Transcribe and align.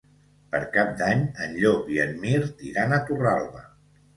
Per 0.55 0.61
Cap 0.77 0.95
d'Any 1.01 1.21
en 1.45 1.53
Llop 1.65 1.93
i 1.99 2.01
en 2.07 2.17
Mirt 2.25 2.67
iran 2.71 2.97
a 2.99 3.03
Torralba. 3.11 3.63